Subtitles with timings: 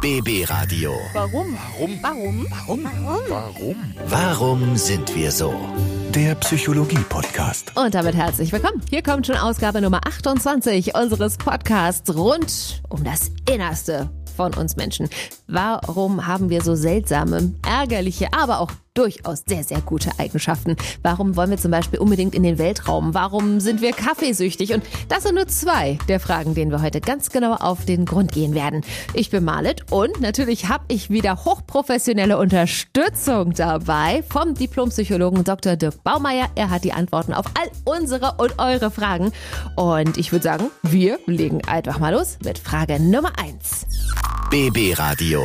[0.00, 0.94] BB Radio.
[1.12, 1.58] Warum?
[1.78, 1.98] Warum?
[2.00, 2.46] Warum?
[2.84, 3.20] Warum?
[3.28, 3.76] Warum?
[4.06, 5.54] Warum sind wir so?
[6.14, 7.76] Der Psychologie-Podcast.
[7.76, 8.80] Und damit herzlich willkommen.
[8.88, 15.10] Hier kommt schon Ausgabe Nummer 28 unseres Podcasts rund um das Innerste von uns Menschen.
[15.46, 20.76] Warum haben wir so seltsame, ärgerliche, aber auch durchaus sehr, sehr gute Eigenschaften?
[21.02, 23.14] Warum wollen wir zum Beispiel unbedingt in den Weltraum?
[23.14, 24.74] Warum sind wir kaffeesüchtig?
[24.74, 28.32] Und das sind nur zwei der Fragen, denen wir heute ganz genau auf den Grund
[28.32, 28.82] gehen werden.
[29.14, 35.76] Ich bin Marlet und natürlich habe ich wieder hochprofessionelle Unterstützung dabei vom Diplompsychologen Dr.
[35.76, 36.48] Dirk Baumeier.
[36.54, 39.32] Er hat die Antworten auf all unsere und eure Fragen.
[39.76, 43.86] Und ich würde sagen, wir legen einfach mal los mit Frage Nummer eins.
[44.50, 45.42] BB Radio.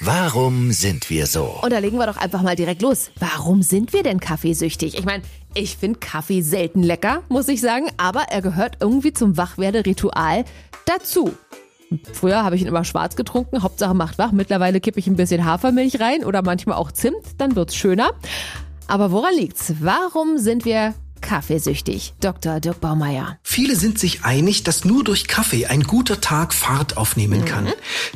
[0.00, 1.58] Warum sind wir so?
[1.60, 3.10] Und da legen wir doch einfach mal direkt los.
[3.18, 4.96] Warum sind wir denn kaffeesüchtig?
[4.96, 5.24] Ich meine,
[5.54, 10.44] ich finde Kaffee selten lecker, muss ich sagen, aber er gehört irgendwie zum Wachwerderitual
[10.86, 11.34] dazu.
[12.12, 14.30] Früher habe ich ihn immer schwarz getrunken, Hauptsache macht wach.
[14.30, 18.10] Mittlerweile kippe ich ein bisschen Hafermilch rein oder manchmal auch Zimt, dann wird's schöner.
[18.86, 19.74] Aber woran liegt's?
[19.80, 22.14] Warum sind wir kaffeesüchtig?
[22.20, 22.60] Dr.
[22.60, 23.38] Dirk Baumeier.
[23.42, 27.68] Viele sind sich einig, dass nur durch Kaffee ein guter Tag Fahrt aufnehmen kann.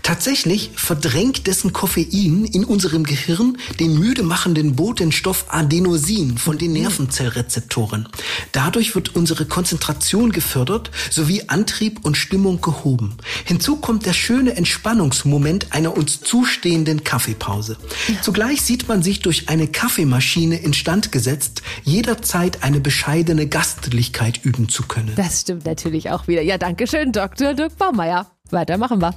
[0.02, 8.08] Tatsächlich verdrängt dessen Koffein in unserem Gehirn den müde machenden Botenstoff Adenosin von den Nervenzellrezeptoren.
[8.52, 13.16] Dadurch wird unsere Konzentration gefördert sowie Antrieb und Stimmung gehoben.
[13.44, 17.76] Hinzu kommt der schöne Entspannungsmoment einer uns zustehenden Kaffeepause.
[18.22, 24.82] Zugleich sieht man sich durch eine Kaffeemaschine instand gesetzt, jederzeit eine bescheidene Gastlichkeit üben zu
[24.82, 25.14] können.
[25.16, 26.42] Das stimmt natürlich auch wieder.
[26.42, 27.54] Ja, danke schön, Dr.
[27.54, 28.30] Dirk Baumeier.
[28.50, 29.14] Weiter machen wir.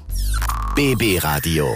[0.75, 1.67] BB Radio.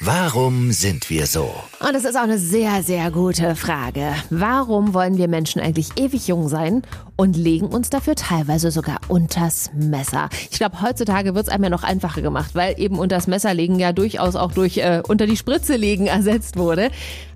[0.00, 1.50] Warum sind wir so?
[1.80, 4.14] Und das ist auch eine sehr, sehr gute Frage.
[4.28, 6.82] Warum wollen wir Menschen eigentlich ewig jung sein
[7.18, 10.30] und legen uns dafür teilweise sogar unters Messer?
[10.50, 13.78] Ich glaube, heutzutage wird es einem ja noch einfacher gemacht, weil eben unters Messer legen
[13.78, 16.90] ja durchaus auch durch äh, unter die Spritze legen ersetzt wurde.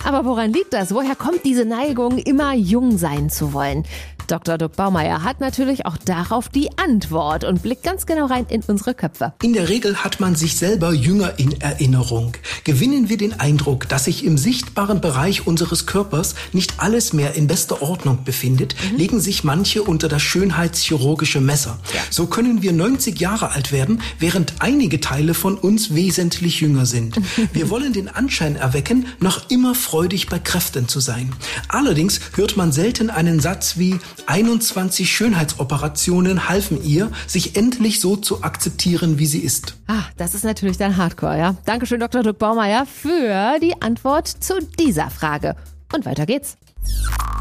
[0.05, 0.95] Aber woran liegt das?
[0.95, 3.85] Woher kommt diese Neigung, immer jung sein zu wollen?
[4.29, 4.57] Dr.
[4.57, 8.95] Dirk Baumeier hat natürlich auch darauf die Antwort und blickt ganz genau rein in unsere
[8.95, 9.35] Köpfe.
[9.43, 12.33] In der Regel hat man sich selber jünger in Erinnerung.
[12.65, 17.47] Gewinnen wir den Eindruck, dass sich im sichtbaren Bereich unseres Körpers nicht alles mehr in
[17.47, 21.79] bester Ordnung befindet, legen sich manche unter das schönheitschirurgische Messer.
[22.11, 27.17] So können wir 90 Jahre alt werden, während einige Teile von uns wesentlich jünger sind.
[27.53, 31.33] Wir wollen den Anschein erwecken, noch immer freudig bei Kräften zu sein.
[31.69, 38.43] Allerdings hört man selten einen Satz wie 21 Schönheitsoperationen halfen ihr, sich endlich so zu
[38.43, 39.77] akzeptieren, wie sie ist.
[39.87, 41.57] Ah, das ist natürlich dann Hardcore, ja.
[41.65, 42.23] Dankeschön, Dr.
[42.23, 45.57] Dirk Baumeier, für die Antwort zu dieser Frage.
[45.93, 46.57] Und weiter geht's.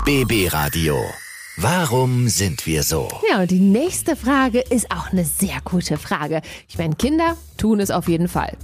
[0.06, 0.96] BB Radio.
[1.64, 3.08] Warum sind wir so?
[3.30, 6.42] Ja, und die nächste Frage ist auch eine sehr gute Frage.
[6.68, 8.58] Ich meine, Kinder tun es auf jeden Fall.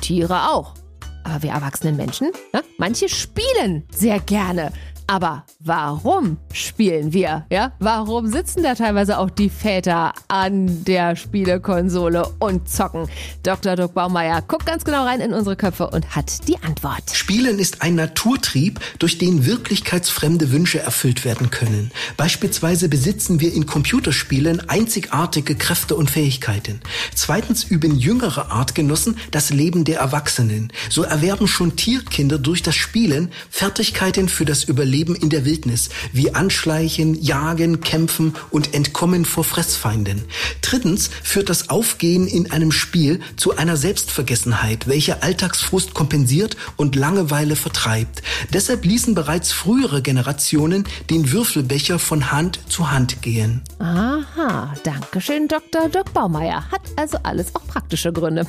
[0.00, 0.74] Tiere auch.
[1.22, 2.64] Aber wir erwachsenen Menschen, ne?
[2.76, 4.72] manche spielen sehr gerne.
[5.10, 7.44] Aber warum spielen wir?
[7.50, 13.08] Ja, warum sitzen da teilweise auch die Väter an der Spielekonsole und zocken?
[13.42, 13.74] Dr.
[13.74, 17.10] Dirk Baumeier guckt ganz genau rein in unsere Köpfe und hat die Antwort.
[17.12, 21.90] Spielen ist ein Naturtrieb, durch den wirklichkeitsfremde Wünsche erfüllt werden können.
[22.16, 26.80] Beispielsweise besitzen wir in Computerspielen einzigartige Kräfte und Fähigkeiten.
[27.16, 30.72] Zweitens üben jüngere Artgenossen das Leben der Erwachsenen.
[30.88, 36.34] So erwerben schon Tierkinder durch das Spielen Fertigkeiten für das Überleben in der Wildnis, wie
[36.34, 40.24] Anschleichen, Jagen, Kämpfen und Entkommen vor Fressfeinden.
[40.60, 47.56] Drittens führt das Aufgehen in einem Spiel zu einer Selbstvergessenheit, welche Alltagsfrust kompensiert und Langeweile
[47.56, 48.22] vertreibt.
[48.52, 53.62] Deshalb ließen bereits frühere Generationen den Würfelbecher von Hand zu Hand gehen.
[53.78, 55.88] Aha, Dankeschön, Dr.
[55.88, 56.70] Dirk Baumeier.
[56.70, 58.46] Hat also alles auch praktische Gründe.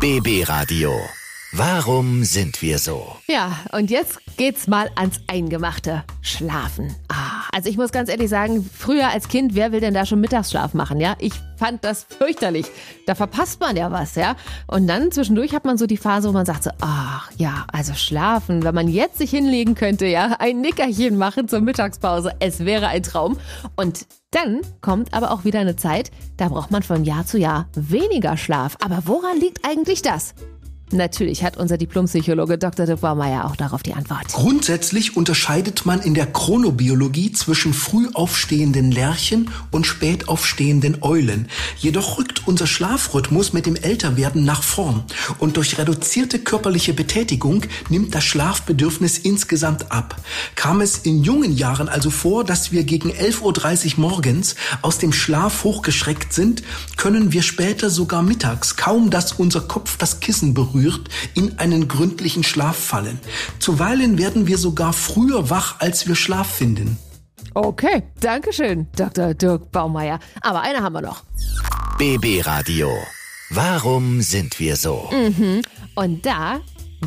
[0.00, 0.92] BB Radio.
[1.52, 3.16] Warum sind wir so?
[3.28, 6.02] Ja, und jetzt geht's mal ans Eingemachte.
[6.20, 6.94] Schlafen.
[7.08, 10.20] Ah, also ich muss ganz ehrlich sagen, früher als Kind, wer will denn da schon
[10.20, 11.14] Mittagsschlaf machen, ja?
[11.20, 12.66] Ich fand das fürchterlich.
[13.06, 14.34] Da verpasst man ja was, ja?
[14.66, 17.94] Und dann zwischendurch hat man so die Phase, wo man sagt so, ach ja, also
[17.94, 22.88] schlafen, wenn man jetzt sich hinlegen könnte, ja, ein Nickerchen machen zur Mittagspause, es wäre
[22.88, 23.38] ein Traum.
[23.76, 27.68] Und dann kommt aber auch wieder eine Zeit, da braucht man von Jahr zu Jahr
[27.74, 28.76] weniger Schlaf.
[28.84, 30.34] Aber woran liegt eigentlich das?
[30.92, 32.86] Natürlich hat unser Diplompsychologe Dr.
[32.86, 34.28] de Baumeier auch darauf die Antwort.
[34.28, 41.48] Grundsätzlich unterscheidet man in der Chronobiologie zwischen früh aufstehenden Lerchen und spät aufstehenden Eulen.
[41.76, 45.02] Jedoch rückt unser Schlafrhythmus mit dem Älterwerden nach vorn
[45.38, 50.14] und durch reduzierte körperliche Betätigung nimmt das Schlafbedürfnis insgesamt ab.
[50.54, 55.12] Kam es in jungen Jahren also vor, dass wir gegen 11.30 Uhr morgens aus dem
[55.12, 56.62] Schlaf hochgeschreckt sind,
[56.96, 61.88] können wir später sogar mittags, kaum dass unser Kopf das Kissen berührt, unberührt in einen
[61.88, 63.18] gründlichen Schlaf fallen.
[63.58, 66.98] Zuweilen werden wir sogar früher wach, als wir Schlaf finden.
[67.54, 69.34] Okay, Dankeschön, Dr.
[69.34, 70.18] Dirk Baumeier.
[70.42, 71.22] Aber eine haben wir noch.
[71.98, 72.90] BB Radio.
[73.50, 75.08] Warum sind wir so?
[75.94, 76.60] Und da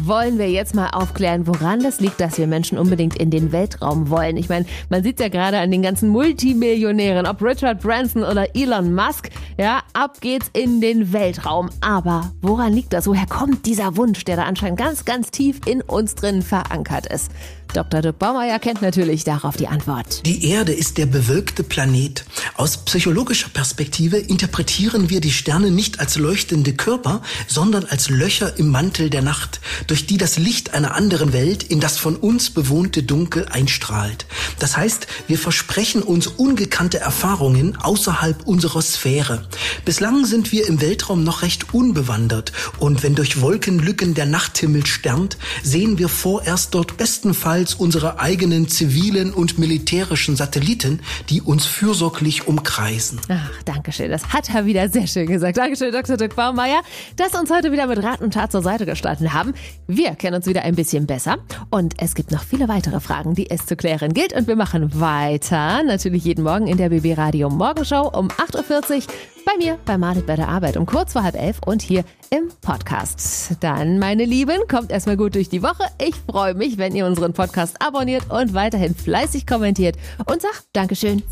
[0.06, 4.10] wollen wir jetzt mal aufklären, woran das liegt, dass wir Menschen unbedingt in den Weltraum
[4.10, 4.38] wollen.
[4.38, 8.94] Ich meine, man sieht ja gerade an den ganzen Multimillionären, ob Richard Branson oder Elon
[8.94, 11.69] Musk, ja, ab geht's in den Weltraum.
[11.81, 13.07] Aber woran liegt das?
[13.07, 17.31] Woher kommt dieser Wunsch, der da anscheinend ganz, ganz tief in uns drin verankert ist?
[17.74, 18.01] Dr.
[18.01, 20.25] Dirk Baumeier kennt natürlich darauf die Antwort.
[20.25, 22.25] Die Erde ist der bewölkte Planet.
[22.56, 28.69] Aus psychologischer Perspektive interpretieren wir die Sterne nicht als leuchtende Körper, sondern als Löcher im
[28.69, 33.03] Mantel der Nacht, durch die das Licht einer anderen Welt in das von uns bewohnte
[33.03, 34.25] Dunkel einstrahlt.
[34.59, 39.47] Das heißt, wir versprechen uns ungekannte Erfahrungen außerhalb unserer Sphäre.
[39.86, 45.38] Bislang sind wir im Weltraum noch recht unbewandert und wenn durch Wolkenlücken der Nachthimmel sternt,
[45.63, 53.19] sehen wir vorerst dort bestenfalls unsere eigenen zivilen und militärischen Satelliten, die uns fürsorglich umkreisen.
[53.30, 54.12] Ach, danke schön.
[54.12, 55.57] Das hat er wieder sehr schön gesagt.
[55.57, 56.18] Dankeschön, Dr.
[56.18, 56.81] Dirk Baumeier,
[57.15, 59.53] dass uns heute wieder mit Rat und Tat zur Seite gestanden haben.
[59.88, 61.38] Wir kennen uns wieder ein bisschen besser.
[61.69, 64.33] Und es gibt noch viele weitere Fragen, die es zu klären gilt.
[64.33, 65.83] Und wir machen weiter.
[65.83, 69.04] Natürlich jeden Morgen in der BB Radio Morgenshow um 8.40 Uhr.
[69.45, 72.50] Bei mir, bei Marlet bei der Arbeit um kurz vor halb elf und hier im
[72.62, 73.56] Podcast.
[73.62, 75.86] Dann, meine Lieben, kommt erstmal gut durch die Woche.
[76.00, 79.95] Ich freue mich, wenn ihr unseren Podcast abonniert und weiterhin fleißig kommentiert
[80.25, 81.24] und sagt Dankeschön.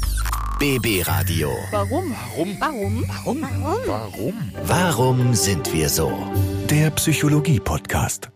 [0.60, 1.50] BB Radio.
[1.70, 2.16] Warum?
[2.36, 2.58] Warum?
[2.60, 3.42] Warum?
[3.42, 3.42] Warum?
[3.86, 4.34] Warum?
[4.66, 6.12] Warum sind wir so?
[6.70, 8.30] Der Psychologie-Podcast.